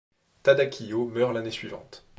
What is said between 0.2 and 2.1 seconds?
Tadakiyo meurt l'année suivante.